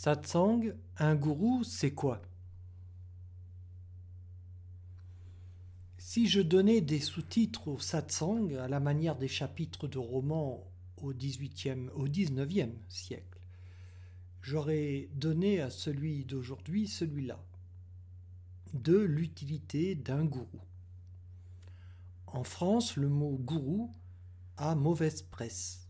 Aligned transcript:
Satsang, 0.00 0.74
un 0.98 1.16
gourou, 1.16 1.64
c'est 1.64 1.90
quoi? 1.90 2.22
Si 5.98 6.28
je 6.28 6.40
donnais 6.40 6.80
des 6.80 7.00
sous-titres 7.00 7.66
au 7.66 7.80
satsang 7.80 8.54
à 8.60 8.68
la 8.68 8.78
manière 8.78 9.16
des 9.16 9.26
chapitres 9.26 9.88
de 9.88 9.98
romans 9.98 10.64
au 10.98 11.12
XVIIIe, 11.12 11.88
au 11.96 12.04
XIXe 12.04 12.76
siècle, 12.88 13.40
j'aurais 14.40 15.08
donné 15.16 15.60
à 15.60 15.68
celui 15.68 16.24
d'aujourd'hui 16.24 16.86
celui-là, 16.86 17.44
de 18.74 18.98
l'utilité 18.98 19.96
d'un 19.96 20.24
gourou. 20.24 20.60
En 22.28 22.44
France, 22.44 22.94
le 22.94 23.08
mot 23.08 23.36
gourou 23.36 23.92
a 24.58 24.76
mauvaise 24.76 25.22
presse. 25.22 25.88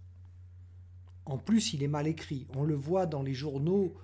En 1.29 1.37
plus, 1.37 1.74
il 1.74 1.82
est 1.82 1.88
mal 1.88 2.06
écrit. 2.06 2.46
On 2.56 2.65
le 2.65 2.74
voit 2.74 3.04
dans 3.04 3.23
les 3.23 3.34
journaux 3.34 3.95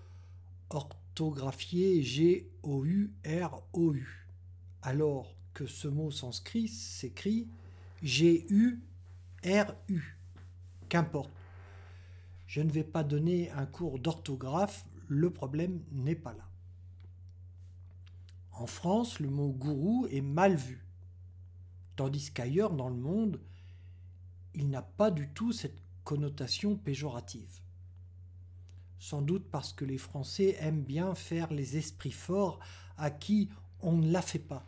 orthographiés 0.70 2.02
G-O-U-R-O-U. 2.02 2.28
Alors 4.82 5.34
que 5.52 5.66
ce 5.66 5.88
mot 5.88 6.10
sanskrit 6.10 6.68
s'écrit 6.68 7.48
G-U-R-U. 8.02 8.82
Qu'importe. 10.88 11.32
Je 12.46 12.60
ne 12.60 12.70
vais 12.70 12.84
pas 12.84 13.02
donner 13.02 13.50
un 13.50 13.66
cours 13.66 13.98
d'orthographe, 13.98 14.86
le 15.08 15.30
problème 15.30 15.82
n'est 15.92 16.14
pas 16.14 16.34
là. 16.34 16.48
En 18.52 18.66
France, 18.66 19.18
le 19.18 19.30
mot 19.30 19.48
gourou 19.48 20.06
est 20.10 20.20
mal 20.20 20.54
vu, 20.54 20.84
tandis 21.96 22.30
qu'ailleurs 22.30 22.72
dans 22.72 22.88
le 22.88 22.94
monde, 22.94 23.40
il 24.54 24.70
n'a 24.70 24.82
pas 24.82 25.10
du 25.10 25.28
tout 25.30 25.52
cette 25.52 25.80
connotation 26.04 26.76
péjorative. 26.76 27.63
Sans 29.04 29.20
doute 29.20 29.44
parce 29.50 29.74
que 29.74 29.84
les 29.84 29.98
Français 29.98 30.56
aiment 30.60 30.82
bien 30.82 31.14
faire 31.14 31.52
les 31.52 31.76
esprits 31.76 32.10
forts 32.10 32.58
à 32.96 33.10
qui 33.10 33.50
on 33.82 33.98
ne 33.98 34.10
la 34.10 34.22
fait 34.22 34.38
pas, 34.38 34.66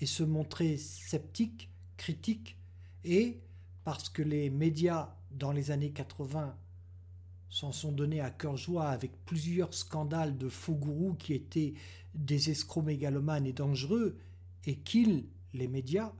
et 0.00 0.06
se 0.06 0.22
montrer 0.22 0.76
sceptiques, 0.76 1.68
critiques, 1.96 2.56
et 3.02 3.40
parce 3.82 4.08
que 4.08 4.22
les 4.22 4.48
médias 4.48 5.16
dans 5.32 5.50
les 5.50 5.72
années 5.72 5.90
80 5.90 6.56
s'en 7.48 7.72
sont 7.72 7.90
donnés 7.90 8.20
à 8.20 8.30
cœur 8.30 8.56
joie 8.56 8.90
avec 8.90 9.10
plusieurs 9.24 9.74
scandales 9.74 10.38
de 10.38 10.48
faux 10.48 10.76
gourous 10.76 11.14
qui 11.14 11.34
étaient 11.34 11.74
des 12.14 12.50
escrocs 12.50 12.84
mégalomanes 12.84 13.44
et 13.44 13.52
dangereux, 13.52 14.16
et 14.66 14.76
qu'ils, 14.76 15.26
les 15.52 15.66
médias, 15.66 16.12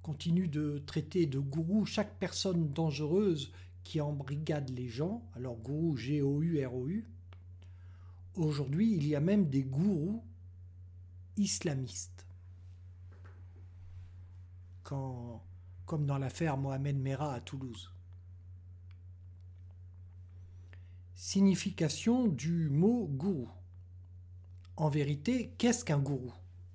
continuent 0.00 0.48
de 0.48 0.82
traiter 0.86 1.26
de 1.26 1.38
gourous 1.38 1.84
chaque 1.84 2.18
personne 2.18 2.72
dangereuse 2.72 3.52
qui 3.88 4.02
embrigade 4.02 4.68
les 4.68 4.86
gens, 4.90 5.22
alors 5.34 5.56
gourou 5.56 5.96
G-O-U-R-O-U. 5.96 7.06
Aujourd'hui, 8.34 8.92
il 8.94 9.06
y 9.06 9.14
a 9.14 9.20
même 9.20 9.48
des 9.48 9.62
gourous 9.62 10.22
islamistes. 11.38 12.26
Comme 14.82 16.04
dans 16.04 16.18
l'affaire 16.18 16.58
Mohamed 16.58 16.98
Merah 16.98 17.32
à 17.32 17.40
Toulouse. 17.40 17.90
Signification 21.14 22.28
du 22.28 22.68
mot 22.68 23.06
gourou. 23.06 23.48
En 24.76 24.90
vérité, 24.90 25.54
qu'est-ce 25.56 25.86
qu'un 25.86 25.98
gourou? 25.98 26.34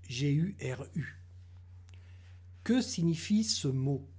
G-U-R-U. 0.10 1.22
Que 2.64 2.82
signifie 2.82 3.44
ce 3.44 3.68
mot? 3.68 4.10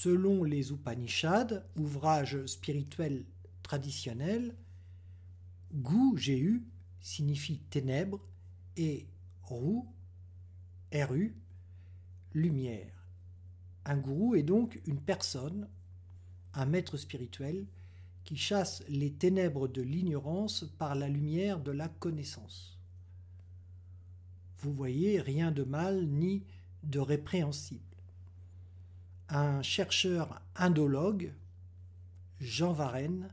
Selon 0.00 0.44
les 0.44 0.70
Upanishads, 0.70 1.64
ouvrages 1.76 2.46
spirituels 2.46 3.24
traditionnels, 3.64 4.54
Gu, 5.74 6.14
Gu, 6.14 6.62
signifie 7.00 7.58
ténèbres 7.68 8.24
et 8.76 9.08
Ru, 9.42 9.80
Ru, 10.94 11.34
lumière. 12.32 13.08
Un 13.86 13.96
gourou 13.96 14.36
est 14.36 14.44
donc 14.44 14.80
une 14.86 15.00
personne, 15.00 15.68
un 16.54 16.66
maître 16.66 16.96
spirituel, 16.96 17.66
qui 18.22 18.36
chasse 18.36 18.84
les 18.88 19.10
ténèbres 19.10 19.66
de 19.66 19.82
l'ignorance 19.82 20.64
par 20.78 20.94
la 20.94 21.08
lumière 21.08 21.58
de 21.58 21.72
la 21.72 21.88
connaissance. 21.88 22.78
Vous 24.58 24.72
voyez, 24.72 25.20
rien 25.20 25.50
de 25.50 25.64
mal 25.64 26.06
ni 26.06 26.44
de 26.84 27.00
répréhensible. 27.00 27.87
Un 29.30 29.60
chercheur 29.62 30.40
indologue, 30.56 31.34
Jean 32.40 32.72
Varenne, 32.72 33.28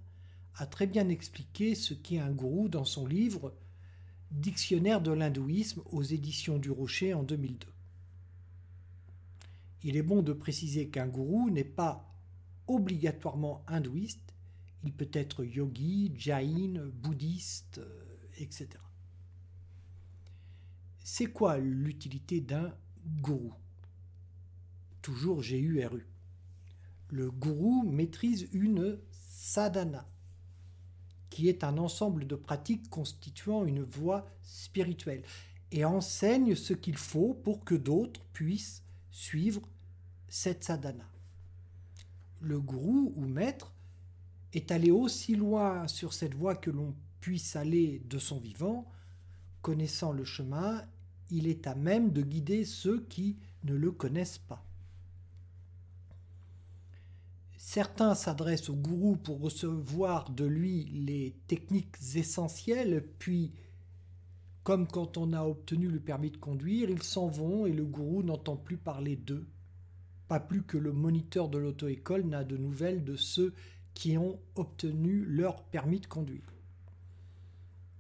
a 0.57 0.65
très 0.65 0.87
bien 0.87 1.07
expliqué 1.07 1.73
ce 1.73 1.93
qu'est 1.93 2.19
un 2.19 2.31
gourou 2.31 2.67
dans 2.67 2.85
son 2.85 3.07
livre 3.07 3.53
Dictionnaire 4.31 5.01
de 5.01 5.11
l'hindouisme 5.11 5.81
aux 5.91 6.03
éditions 6.03 6.57
du 6.57 6.69
Rocher 6.69 7.13
en 7.13 7.23
2002. 7.23 7.67
Il 9.83 9.95
est 9.95 10.01
bon 10.01 10.21
de 10.21 10.33
préciser 10.33 10.89
qu'un 10.89 11.07
gourou 11.07 11.49
n'est 11.49 11.63
pas 11.63 12.11
obligatoirement 12.67 13.63
hindouiste, 13.67 14.33
il 14.83 14.91
peut 14.91 15.09
être 15.13 15.45
yogi, 15.45 16.11
jain, 16.17 16.89
bouddhiste, 17.01 17.77
euh, 17.77 18.17
etc. 18.37 18.67
C'est 21.03 21.27
quoi 21.27 21.57
l'utilité 21.57 22.41
d'un 22.41 22.75
gourou? 23.21 23.53
Toujours 25.05 25.43
G-U-R-U. 25.43 26.03
Le 27.11 27.29
gourou 27.29 27.83
maîtrise 27.83 28.49
une 28.53 28.97
sadhana, 29.11 30.03
qui 31.29 31.47
est 31.47 31.63
un 31.63 31.77
ensemble 31.77 32.25
de 32.25 32.33
pratiques 32.33 32.89
constituant 32.89 33.65
une 33.65 33.83
voie 33.83 34.27
spirituelle, 34.41 35.21
et 35.71 35.85
enseigne 35.85 36.55
ce 36.55 36.73
qu'il 36.73 36.97
faut 36.97 37.35
pour 37.35 37.63
que 37.63 37.75
d'autres 37.75 38.19
puissent 38.33 38.81
suivre 39.11 39.61
cette 40.27 40.63
sadhana. 40.63 41.07
Le 42.41 42.59
gourou 42.59 43.13
ou 43.15 43.27
maître 43.27 43.75
est 44.53 44.71
allé 44.71 44.89
aussi 44.89 45.35
loin 45.35 45.87
sur 45.87 46.15
cette 46.15 46.33
voie 46.33 46.55
que 46.55 46.71
l'on 46.71 46.95
puisse 47.21 47.55
aller 47.55 48.01
de 48.09 48.17
son 48.17 48.39
vivant, 48.39 48.91
connaissant 49.61 50.11
le 50.11 50.25
chemin, 50.25 50.83
il 51.29 51.45
est 51.45 51.67
à 51.67 51.75
même 51.75 52.11
de 52.11 52.23
guider 52.23 52.65
ceux 52.65 53.01
qui 53.01 53.37
ne 53.65 53.75
le 53.75 53.91
connaissent 53.91 54.39
pas. 54.39 54.64
Certains 57.75 58.15
s'adressent 58.15 58.69
au 58.69 58.75
gourou 58.75 59.17
pour 59.17 59.41
recevoir 59.41 60.29
de 60.29 60.45
lui 60.45 60.85
les 60.85 61.35
techniques 61.47 61.97
essentielles, 62.15 63.05
puis, 63.19 63.51
comme 64.63 64.87
quand 64.87 65.17
on 65.17 65.33
a 65.33 65.43
obtenu 65.43 65.89
le 65.89 65.99
permis 65.99 66.31
de 66.31 66.37
conduire, 66.37 66.89
ils 66.89 67.03
s'en 67.03 67.27
vont 67.27 67.65
et 67.65 67.73
le 67.73 67.83
gourou 67.83 68.23
n'entend 68.23 68.55
plus 68.55 68.77
parler 68.77 69.17
d'eux, 69.17 69.45
pas 70.29 70.39
plus 70.39 70.63
que 70.63 70.77
le 70.77 70.93
moniteur 70.93 71.49
de 71.49 71.57
l'auto-école 71.57 72.23
n'a 72.23 72.45
de 72.45 72.55
nouvelles 72.55 73.03
de 73.03 73.17
ceux 73.17 73.53
qui 73.93 74.17
ont 74.17 74.39
obtenu 74.55 75.25
leur 75.25 75.61
permis 75.61 75.99
de 75.99 76.07
conduire. 76.07 76.53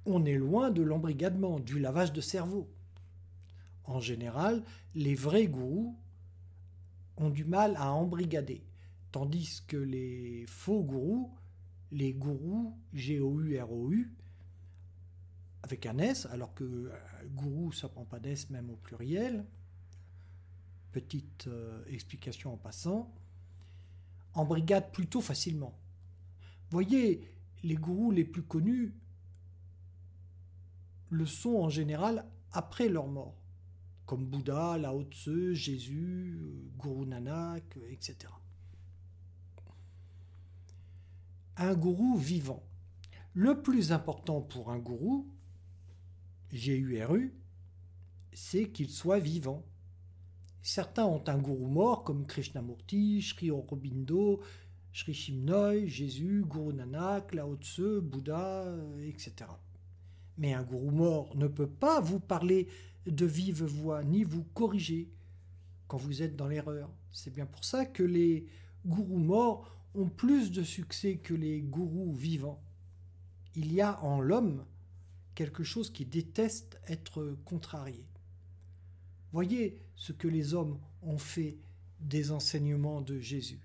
On 0.05 0.23
est 0.23 0.37
loin 0.37 0.71
de 0.71 0.83
l'embrigadement, 0.83 1.59
du 1.59 1.79
lavage 1.79 2.13
de 2.13 2.21
cerveau. 2.21 2.69
En 3.83 3.99
général, 3.99 4.63
les 4.93 5.15
vrais 5.15 5.47
gourous 5.47 5.97
ont 7.17 7.29
du 7.29 7.43
mal 7.43 7.75
à 7.75 7.91
embrigader, 7.91 8.63
tandis 9.15 9.63
que 9.65 9.77
les 9.77 10.45
faux 10.45 10.83
gourous, 10.83 11.33
les 11.89 12.11
gourous 12.11 12.77
G-O-U-R-O-U, 12.91 14.11
avec 15.63 15.85
un 15.85 15.97
S, 15.99 16.25
alors 16.25 16.53
que 16.53 16.65
euh, 16.65 16.91
gourou, 17.29 17.71
ça 17.71 17.87
prend 17.87 18.03
pas 18.03 18.19
d'S 18.19 18.49
même 18.49 18.69
au 18.69 18.75
pluriel, 18.75 19.45
petite 20.91 21.47
euh, 21.47 21.81
explication 21.87 22.51
en 22.51 22.57
passant, 22.57 23.09
embrigadent 24.33 24.91
plutôt 24.91 25.21
facilement. 25.21 25.79
Voyez, 26.69 27.31
les 27.63 27.75
gourous 27.75 28.11
les 28.11 28.25
plus 28.25 28.43
connus 28.43 28.93
le 31.09 31.25
sont 31.25 31.55
en 31.55 31.69
général 31.69 32.25
après 32.51 32.89
leur 32.89 33.07
mort, 33.07 33.37
comme 34.05 34.25
Bouddha, 34.25 34.77
Lao 34.77 35.05
Tse, 35.05 35.53
Jésus, 35.53 36.37
Guru 36.77 37.07
Nanak, 37.07 37.77
etc. 37.89 38.27
Un 41.57 41.73
gourou 41.73 42.17
vivant. 42.17 42.63
Le 43.33 43.61
plus 43.61 43.91
important 43.91 44.41
pour 44.41 44.71
un 44.71 44.77
gourou, 44.77 45.27
G-U-R-U, 46.51 47.33
c'est 48.33 48.69
qu'il 48.69 48.89
soit 48.89 49.19
vivant. 49.19 49.63
Certains 50.61 51.05
ont 51.05 51.23
un 51.27 51.37
gourou 51.37 51.67
mort 51.67 52.03
comme 52.03 52.25
Krishnamurti, 52.25 53.21
Sri 53.21 53.51
Aurobindo, 53.51 54.41
Sri 54.91 55.13
Shimnoy, 55.13 55.87
Jésus, 55.87 56.43
Guru 56.45 56.73
Nanak, 56.73 57.33
Lao 57.33 57.55
Tse, 57.55 58.01
Bouddha, 58.01 58.65
etc. 59.05 59.33
Mais 60.37 60.53
un 60.53 60.63
gourou 60.63 60.91
mort 60.91 61.35
ne 61.37 61.47
peut 61.47 61.69
pas 61.69 62.01
vous 62.01 62.19
parler 62.19 62.67
de 63.05 63.25
vive 63.25 63.63
voix 63.63 64.03
ni 64.03 64.23
vous 64.23 64.43
corriger 64.53 65.09
quand 65.87 65.97
vous 65.97 66.21
êtes 66.21 66.35
dans 66.35 66.47
l'erreur. 66.47 66.89
C'est 67.11 67.33
bien 67.33 67.45
pour 67.45 67.63
ça 67.63 67.85
que 67.85 68.03
les 68.03 68.45
gourous 68.85 69.19
morts 69.19 69.71
ont 69.95 70.09
plus 70.09 70.51
de 70.51 70.63
succès 70.63 71.17
que 71.17 71.33
les 71.33 71.61
gourous 71.61 72.13
vivants. 72.13 72.61
il 73.55 73.71
y 73.71 73.81
a 73.81 74.03
en 74.03 74.19
l'homme 74.19 74.65
quelque 75.33 75.63
chose 75.63 75.89
qui 75.89 76.05
déteste 76.05 76.79
être 76.87 77.37
contrarié. 77.45 78.05
Voyez 79.31 79.81
ce 79.95 80.13
que 80.13 80.27
les 80.27 80.53
hommes 80.53 80.79
ont 81.01 81.17
fait 81.17 81.57
des 81.99 82.31
enseignements 82.31 83.01
de 83.01 83.19
Jésus. 83.19 83.59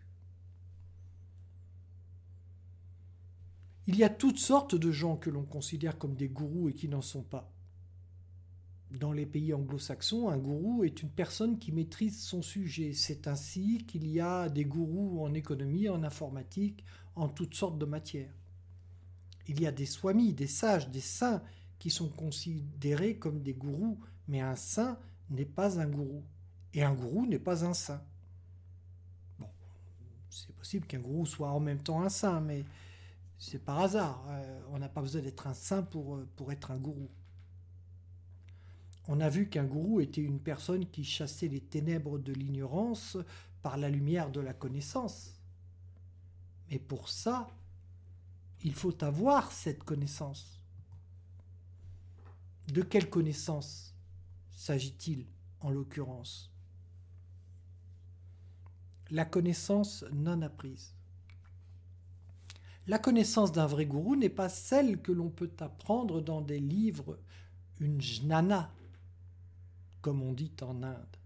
Il 3.87 3.97
y 3.97 4.05
a 4.05 4.09
toutes 4.09 4.39
sortes 4.39 4.75
de 4.75 4.93
gens 4.93 5.17
que 5.17 5.31
l'on 5.31 5.45
considère 5.45 5.99
comme 5.99 6.15
des 6.15 6.29
gourous 6.29 6.69
et 6.69 6.75
qui 6.75 6.89
n'en 6.89 7.03
sont 7.03 7.23
pas. 7.23 7.51
Dans 8.91 9.13
les 9.13 9.27
pays 9.27 9.55
anglo-saxons, 9.55 10.31
un 10.31 10.39
gourou 10.39 10.83
est 10.83 11.03
une 11.03 11.11
personne 11.11 11.59
qui 11.59 11.71
maîtrise 11.71 12.21
son 12.21 12.43
sujet. 12.43 12.93
C'est 12.93 13.29
ainsi 13.29 13.85
qu'il 13.87 14.09
y 14.09 14.21
a 14.21 14.49
des 14.49 14.65
gourous 14.65 15.25
en 15.25 15.33
économie, 15.33 15.89
en 15.89 16.03
informatique, 16.03 16.85
en 17.15 17.29
toutes 17.29 17.55
sortes 17.55 17.79
de 17.79 17.85
matières. 17.85 18.35
Il 19.47 19.61
y 19.61 19.67
a 19.67 19.73
des 19.73 19.87
swamis, 19.87 20.33
des 20.33 20.49
sages, 20.49 20.91
des 20.91 21.01
saints 21.01 21.43
qui 21.79 21.91
sont 21.91 22.09
considérés 22.09 23.17
comme 23.17 23.43
des 23.43 23.55
gourous, 23.55 23.99
mais 24.29 24.41
un 24.41 24.57
saint 24.57 24.99
n'est 25.31 25.45
pas 25.45 25.79
un 25.79 25.87
gourou, 25.87 26.23
et 26.75 26.83
un 26.83 26.93
gourou 26.93 27.27
n'est 27.27 27.39
pas 27.39 27.65
un 27.65 27.75
saint. 27.75 28.03
Bon, 29.39 29.49
c'est 30.29 30.55
possible 30.55 30.87
qu'un 30.87 30.99
gourou 30.99 31.27
soit 31.27 31.51
en 31.51 31.61
même 31.61 31.83
temps 31.83 32.03
un 32.03 32.09
saint, 32.09 32.41
mais 32.41 32.65
c'est 33.39 33.65
par 33.65 33.81
hasard. 33.81 34.25
Euh, 34.29 34.61
on 34.73 34.79
n'a 34.79 34.89
pas 34.89 35.01
besoin 35.01 35.23
d'être 35.23 35.47
un 35.47 35.55
saint 35.55 35.83
pour, 35.83 36.17
euh, 36.17 36.29
pour 36.37 36.53
être 36.53 36.71
un 36.71 36.77
gourou. 36.77 37.09
On 39.13 39.19
a 39.19 39.29
vu 39.29 39.49
qu'un 39.49 39.65
gourou 39.65 40.01
était 40.01 40.21
une 40.21 40.39
personne 40.39 40.87
qui 40.87 41.03
chassait 41.03 41.49
les 41.49 41.61
ténèbres 41.61 42.21
de 42.21 42.33
l'ignorance 42.33 43.17
par 43.61 43.77
la 43.77 43.89
lumière 43.89 44.31
de 44.31 44.39
la 44.39 44.55
connaissance. 44.55 45.35
Mais 46.71 46.79
pour 46.79 47.09
ça, 47.09 47.51
il 48.63 48.73
faut 48.73 49.03
avoir 49.03 49.51
cette 49.51 49.83
connaissance. 49.83 50.63
De 52.69 52.83
quelle 52.83 53.11
connaissance 53.11 53.97
s'agit-il 54.53 55.27
en 55.59 55.71
l'occurrence? 55.71 56.49
La 59.11 59.25
connaissance 59.25 60.05
non 60.13 60.41
apprise. 60.41 60.95
La 62.87 63.01
connaissance 63.01 63.51
d'un 63.51 63.67
vrai 63.67 63.87
gourou 63.87 64.15
n'est 64.15 64.29
pas 64.29 64.49
celle 64.49 65.03
que 65.03 65.11
l'on 65.11 65.31
peut 65.31 65.51
apprendre 65.59 66.21
dans 66.21 66.43
des 66.43 66.61
livres, 66.61 67.19
une 67.81 68.01
jnana, 68.01 68.73
comme 70.03 70.23
on 70.23 70.33
dit 70.33 70.53
en 70.63 70.83
Inde. 70.83 71.17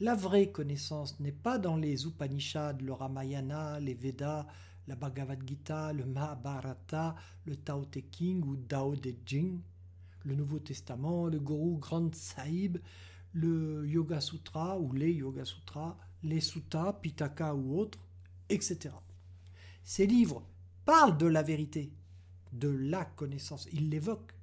La 0.00 0.14
vraie 0.14 0.50
connaissance 0.50 1.20
n'est 1.20 1.32
pas 1.32 1.58
dans 1.58 1.76
les 1.76 2.04
Upanishads, 2.04 2.78
le 2.80 2.92
Ramayana, 2.92 3.78
les 3.80 3.94
Védas, 3.94 4.46
la 4.86 4.96
Bhagavad 4.96 5.40
Gita, 5.46 5.92
le 5.92 6.04
Mahabharata, 6.04 7.14
le 7.46 7.56
Tao 7.56 7.84
Te 7.84 8.00
King 8.00 8.44
ou 8.44 8.56
Dao 8.56 8.96
De 8.96 9.14
Jing, 9.24 9.60
le 10.24 10.34
Nouveau 10.34 10.58
Testament, 10.58 11.26
le 11.26 11.38
Guru 11.38 11.78
Granth 11.78 12.14
Sahib, 12.14 12.78
le 13.32 13.86
Yoga 13.86 14.20
Sutra 14.20 14.78
ou 14.78 14.92
les 14.92 15.12
Yoga 15.12 15.44
Sutras, 15.44 15.96
les 16.22 16.40
Suttas, 16.40 16.94
Pitaka 16.94 17.54
ou 17.54 17.78
autres, 17.78 17.98
etc. 18.48 18.94
Ces 19.82 20.06
livres 20.06 20.42
parlent 20.84 21.18
de 21.18 21.26
la 21.26 21.42
vérité, 21.42 21.92
de 22.52 22.68
la 22.68 23.04
connaissance, 23.04 23.68
ils 23.72 23.90
l'évoquent, 23.90 24.34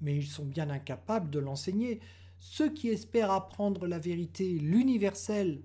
mais 0.00 0.16
ils 0.16 0.26
sont 0.26 0.44
bien 0.44 0.70
incapables 0.70 1.30
de 1.30 1.38
l'enseigner. 1.38 2.00
Ceux 2.40 2.72
qui 2.72 2.88
espèrent 2.88 3.30
apprendre 3.30 3.86
la 3.86 3.98
vérité, 3.98 4.58
l'universel, 4.58 5.62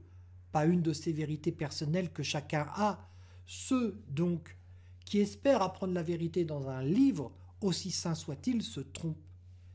pas 0.51 0.65
une 0.65 0.81
de 0.81 0.91
ces 0.93 1.13
vérités 1.13 1.53
personnelles 1.53 2.11
que 2.11 2.21
chacun 2.21 2.67
a, 2.75 3.09
ceux, 3.45 4.03
donc, 4.09 4.57
qui 5.05 5.19
espèrent 5.19 5.61
apprendre 5.61 5.93
la 5.93 6.03
vérité 6.03 6.43
dans 6.43 6.67
un 6.67 6.83
livre, 6.83 7.31
aussi 7.61 7.91
saint 7.91 8.13
soit-il, 8.13 8.61
se 8.61 8.81
trompent. 8.81 9.17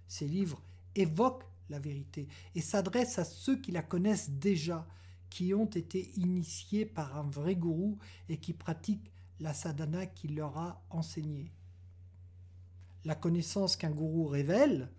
Ces 0.09 0.27
livres 0.27 0.63
évoquent 0.95 1.47
la 1.71 1.79
vérité 1.79 2.29
et 2.55 2.61
s'adressent 2.61 3.19
à 3.19 3.25
ceux 3.25 3.57
qui 3.57 3.73
la 3.73 3.83
connaissent 3.83 4.31
déjà, 4.31 4.87
qui 5.31 5.55
ont 5.55 5.67
été 5.67 6.11
initiés 6.17 6.85
par 6.85 7.17
un 7.17 7.23
vrai 7.31 7.57
gourou 7.57 7.99
et 8.29 8.37
qui 8.37 8.53
pratiquent 8.53 9.11
la 9.39 9.55
sadhana 9.55 10.05
qu'il 10.05 10.35
leur 10.35 10.59
a 10.59 10.85
enseignée. 10.91 11.51
La 13.05 13.15
connaissance 13.15 13.77
qu'un 13.77 13.91
gourou 13.91 14.27
révèle, 14.27 14.91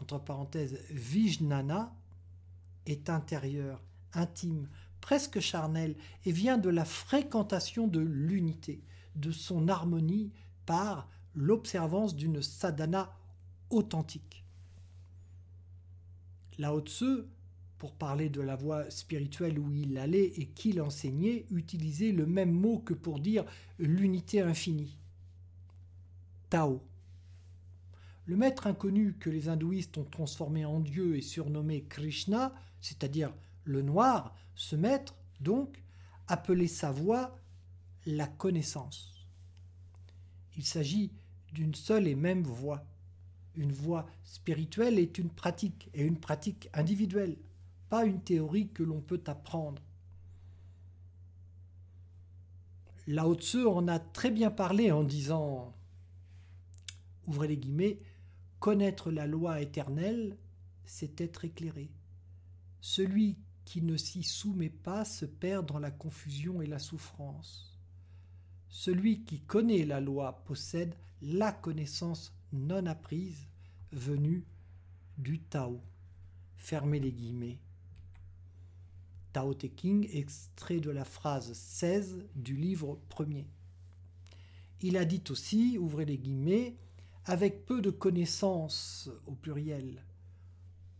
entre 0.00 0.18
parenthèses 0.18 0.78
Vijnana, 0.90 1.94
est 2.86 3.10
intérieure, 3.10 3.82
intime, 4.12 4.68
presque 5.00 5.40
charnel, 5.40 5.96
et 6.24 6.32
vient 6.32 6.58
de 6.58 6.68
la 6.68 6.84
fréquentation 6.84 7.86
de 7.88 8.00
l'unité, 8.00 8.82
de 9.16 9.32
son 9.32 9.68
harmonie 9.68 10.30
par 10.66 11.08
l'observance 11.34 12.14
d'une 12.14 12.42
sadhana 12.42 13.12
authentique. 13.70 14.44
Lao 16.58 16.80
Tzu, 16.80 17.24
pour 17.78 17.92
parler 17.92 18.30
de 18.30 18.40
la 18.40 18.56
voie 18.56 18.90
spirituelle 18.90 19.58
où 19.58 19.70
il 19.72 19.98
allait 19.98 20.32
et 20.36 20.46
qu'il 20.46 20.80
enseignait, 20.80 21.44
utilisait 21.50 22.12
le 22.12 22.26
même 22.26 22.52
mot 22.52 22.78
que 22.78 22.94
pour 22.94 23.20
dire 23.20 23.44
l'unité 23.78 24.40
infinie. 24.40 24.96
Tao. 26.48 26.80
Le 28.26 28.36
maître 28.36 28.66
inconnu 28.66 29.14
que 29.14 29.30
les 29.30 29.48
hindouistes 29.48 29.98
ont 29.98 30.04
transformé 30.04 30.64
en 30.64 30.80
Dieu 30.80 31.16
et 31.16 31.22
surnommé 31.22 31.84
Krishna, 31.84 32.52
c'est-à-dire 32.80 33.32
le 33.64 33.82
noir, 33.82 34.34
ce 34.56 34.74
maître, 34.74 35.14
donc, 35.40 35.80
appelait 36.26 36.66
sa 36.66 36.90
voix 36.90 37.38
la 38.04 38.26
connaissance. 38.26 39.26
Il 40.56 40.64
s'agit 40.64 41.12
d'une 41.52 41.74
seule 41.74 42.08
et 42.08 42.16
même 42.16 42.42
voix. 42.42 42.84
Une 43.54 43.72
voie 43.72 44.06
spirituelle 44.24 44.98
est 44.98 45.18
une 45.18 45.30
pratique, 45.30 45.88
et 45.94 46.02
une 46.02 46.18
pratique 46.18 46.68
individuelle, 46.74 47.36
pas 47.88 48.04
une 48.04 48.20
théorie 48.20 48.68
que 48.68 48.82
l'on 48.82 49.00
peut 49.00 49.22
apprendre. 49.26 49.80
Lao 53.06 53.36
Tzu 53.36 53.66
en 53.66 53.86
a 53.86 54.00
très 54.00 54.32
bien 54.32 54.50
parlé 54.50 54.90
en 54.90 55.04
disant, 55.04 55.72
ouvrez 57.28 57.46
les 57.46 57.56
guillemets, 57.56 58.00
connaître 58.60 59.10
la 59.10 59.26
loi 59.26 59.60
éternelle, 59.60 60.36
c'est 60.84 61.20
être 61.20 61.44
éclairé. 61.44 61.90
Celui 62.80 63.36
qui 63.64 63.82
ne 63.82 63.96
s'y 63.96 64.22
soumet 64.22 64.70
pas 64.70 65.04
se 65.04 65.26
perd 65.26 65.66
dans 65.66 65.78
la 65.78 65.90
confusion 65.90 66.62
et 66.62 66.66
la 66.66 66.78
souffrance. 66.78 67.78
Celui 68.68 69.24
qui 69.24 69.40
connaît 69.40 69.84
la 69.84 70.00
loi 70.00 70.44
possède 70.44 70.94
la 71.22 71.52
connaissance 71.52 72.32
non 72.52 72.86
apprise 72.86 73.48
venue 73.92 74.44
du 75.18 75.40
Tao. 75.40 75.80
Fermez 76.56 77.00
les 77.00 77.12
guillemets. 77.12 77.58
Tao 79.32 79.54
Te 79.54 79.66
King, 79.66 80.08
extrait 80.12 80.80
de 80.80 80.90
la 80.90 81.04
phrase 81.04 81.52
16 81.52 82.24
du 82.34 82.56
livre 82.56 82.98
premier. 83.08 83.46
Il 84.80 84.96
a 84.96 85.04
dit 85.04 85.22
aussi, 85.30 85.78
ouvrez 85.78 86.04
les 86.04 86.18
guillemets, 86.18 86.76
avec 87.26 87.66
peu 87.66 87.82
de 87.82 87.90
connaissances 87.90 89.10
au 89.26 89.32
pluriel, 89.32 90.04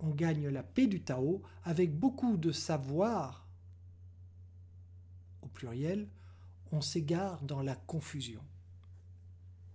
on 0.01 0.11
gagne 0.11 0.49
la 0.49 0.63
paix 0.63 0.89
du 0.89 1.01
Tao 1.01 1.41
avec 1.65 1.97
beaucoup 1.97 2.37
de 2.37 2.53
savoir, 2.53 3.47
au 5.41 5.47
pluriel, 5.47 6.09
on 6.73 6.81
s'égare 6.81 7.43
dans 7.43 7.63
la 7.63 7.77
confusion. 7.77 8.43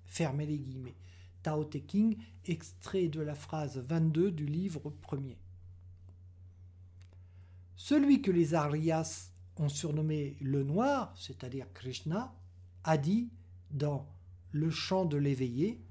Fermez 0.06 0.46
les 0.46 0.60
guillemets. 0.60 0.96
Tao 1.42 1.64
Te 1.64 1.78
King, 1.78 2.18
extrait 2.46 3.08
de 3.08 3.22
la 3.22 3.34
phrase 3.34 3.78
22 3.78 4.32
du 4.32 4.46
livre 4.46 4.92
premier. 5.02 5.38
Celui 7.78 8.22
que 8.22 8.30
les 8.30 8.54
Aryas 8.54 9.32
ont 9.58 9.70
surnommé 9.70 10.36
le 10.42 10.64
noir, 10.64 11.16
c'est-à-dire 11.18 11.72
Krishna, 11.74 12.36
a 12.84 12.98
dit 12.98 13.30
dans 13.72 14.08
Le 14.52 14.70
chant 14.70 15.06
de 15.06 15.18
l'éveillé 15.18 15.82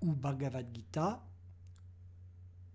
ou 0.00 0.14
Bhagavad 0.14 0.66
Gita 0.74 1.26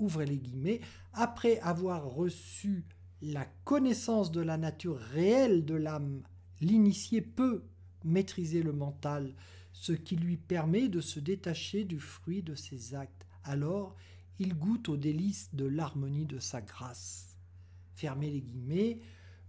ouvrez 0.02 0.26
les 0.26 0.38
guillemets, 0.38 0.82
après 1.14 1.60
avoir 1.60 2.06
reçu 2.06 2.86
la 3.22 3.46
connaissance 3.64 4.32
de 4.32 4.42
la 4.42 4.58
nature 4.58 4.98
réelle 4.98 5.64
de 5.64 5.76
l'âme, 5.76 6.24
l'initié 6.60 7.22
peut 7.22 7.64
maîtriser 8.04 8.64
le 8.64 8.74
mental, 8.74 9.36
ce 9.74 9.94
qui 9.94 10.16
lui 10.16 10.38
permet 10.38 10.90
de 10.90 11.02
se 11.02 11.20
détacher 11.20 11.86
du 11.86 12.00
fruit 12.00 12.42
de 12.42 12.56
ses 12.56 12.96
actes. 12.96 13.28
Alors, 13.44 13.96
il 14.40 14.56
goûte 14.56 14.90
aux 14.90 14.98
délices 14.98 15.54
de 15.54 15.66
l'harmonie 15.66 16.26
de 16.26 16.40
sa 16.40 16.62
grâce. 16.62 17.38
Fermez 17.94 18.32
les 18.32 18.42
guillemets, 18.42 19.00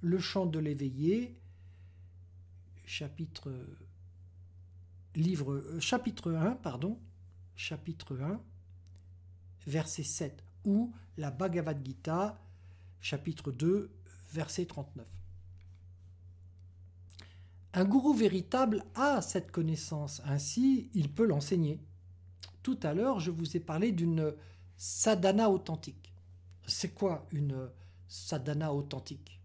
le 0.02 0.18
chant 0.18 0.46
de 0.46 0.58
l'éveillé, 0.58 1.38
chapitre 2.84 3.50
livre 5.14 5.52
euh, 5.52 5.80
chapitre 5.80 6.32
1 6.32 6.52
pardon, 6.56 6.98
chapitre 7.56 8.20
1 8.20 8.40
verset 9.66 10.02
7, 10.02 10.42
ou 10.64 10.92
la 11.16 11.30
Bhagavad 11.30 11.84
Gita, 11.84 12.40
chapitre 13.00 13.52
2, 13.52 13.90
verset 14.32 14.66
39. 14.66 15.06
Un 17.74 17.84
gourou 17.84 18.12
véritable 18.12 18.84
a 18.94 19.22
cette 19.22 19.50
connaissance, 19.50 20.20
ainsi 20.24 20.90
il 20.94 21.10
peut 21.10 21.26
l'enseigner. 21.26 21.80
Tout 22.62 22.78
à 22.82 22.94
l'heure, 22.94 23.18
je 23.18 23.30
vous 23.30 23.56
ai 23.56 23.60
parlé 23.60 23.92
d'une 23.92 24.34
sadhana 24.76 25.50
authentique. 25.50 26.12
C'est 26.66 26.94
quoi 26.94 27.26
une 27.32 27.70
sadhana 28.08 28.72
authentique? 28.72 29.40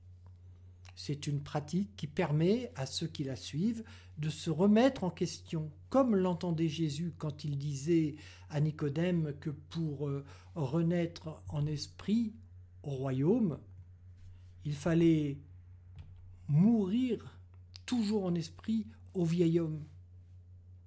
C'est 1.00 1.28
une 1.28 1.44
pratique 1.44 1.96
qui 1.96 2.08
permet 2.08 2.72
à 2.76 2.88
ceux 2.88 3.06
qui 3.06 3.24
la 3.24 3.36
suivent 3.36 3.84
de 4.18 4.32
se 4.32 4.50
remettre 4.50 5.04
en 5.04 5.12
question, 5.12 5.72
comme 5.90 6.16
l'entendait 6.16 6.68
Jésus 6.68 7.14
quand 7.20 7.44
il 7.44 7.60
disait 7.60 8.16
à 8.50 8.60
Nicodème 8.60 9.36
que 9.40 9.52
pour 9.52 10.08
euh, 10.08 10.26
renaître 10.56 11.44
en 11.50 11.68
esprit 11.68 12.34
au 12.82 12.90
royaume, 12.90 13.60
il 14.66 14.74
fallait 14.74 15.38
mourir 16.48 17.40
toujours 17.86 18.26
en 18.26 18.34
esprit 18.34 18.88
au 19.14 19.24
vieil 19.24 19.60
homme, 19.60 19.84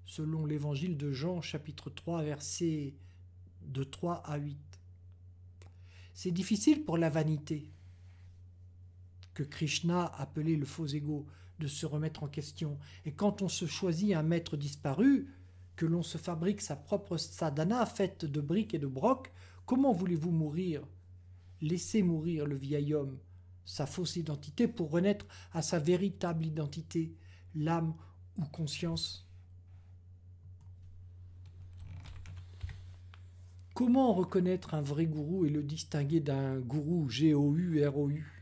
selon 0.07 0.45
l'évangile 0.45 0.97
de 0.97 1.13
Jean 1.13 1.41
chapitre 1.41 1.89
3 1.89 2.25
versets 2.25 2.97
de 3.63 3.85
3 3.85 4.25
à 4.27 4.39
8. 4.39 4.59
C'est 6.15 6.33
difficile 6.33 6.85
pour 6.85 6.99
la 6.99 7.11
vanité, 7.11 7.71
que 9.35 9.43
Krishna 9.43 10.07
appelait 10.17 10.57
le 10.57 10.67
faux 10.67 10.87
ego, 10.87 11.27
de 11.61 11.67
se 11.67 11.87
remettre 11.87 12.23
en 12.23 12.29
question. 12.29 12.79
Et 13.05 13.13
quand 13.13 13.43
on 13.43 13.49
se 13.49 13.67
choisit 13.67 14.15
un 14.15 14.23
maître 14.23 14.57
disparu, 14.57 15.29
que 15.77 15.87
l'on 15.87 16.03
se 16.03 16.19
fabrique 16.19 16.61
sa 16.61 16.77
propre 16.77 17.17
sadhana 17.17 17.87
faite 17.87 18.25
de 18.25 18.41
briques 18.41 18.75
et 18.75 18.79
de 18.79 18.87
brocs, 18.87 19.31
comment 19.67 19.93
voulez-vous 19.93 20.31
mourir? 20.31 20.87
Laissez 21.61 22.03
mourir 22.03 22.47
le 22.47 22.57
vieil 22.57 22.95
homme, 22.95 23.19
sa 23.65 23.87
fausse 23.87 24.17
identité, 24.17 24.67
pour 24.67 24.91
renaître 24.91 25.27
à 25.53 25.63
sa 25.63 25.79
véritable 25.79 26.45
identité, 26.45 27.15
l'âme 27.55 27.95
ou 28.39 28.45
conscience. 28.45 29.27
Comment 33.75 34.13
reconnaître 34.13 34.75
un 34.75 34.83
vrai 34.83 35.07
gourou 35.07 35.47
et 35.47 35.51
le 35.51 35.63
distinguer 35.63 36.21
d'un 36.21 36.59
gourou 36.59 37.09
G-O-U-R-O-U 37.09 38.40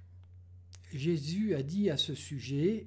Jésus 0.92 1.54
a 1.54 1.62
dit 1.62 1.90
à 1.90 1.96
ce 1.96 2.14
sujet 2.14 2.86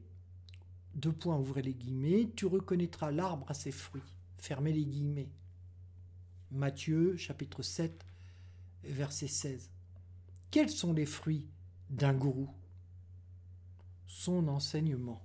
deux 0.96 1.12
points, 1.12 1.38
ouvrez 1.38 1.62
les 1.62 1.74
guillemets, 1.74 2.29
tu 2.36 2.46
reconnaîtras 2.46 3.12
l'arbre 3.12 3.50
à 3.50 3.53
ses 3.53 3.72
fruits. 3.72 4.01
Fermez 4.38 4.74
les 4.74 4.86
guillemets. 4.86 5.29
Matthieu 6.51 7.15
chapitre 7.15 7.62
7, 7.62 8.05
verset 8.84 9.27
16. 9.27 9.70
Quels 10.50 10.70
sont 10.70 10.93
les 10.93 11.05
fruits 11.05 11.46
d'un 11.89 12.13
gourou? 12.13 12.50
Son 14.08 14.48
enseignement. 14.50 15.22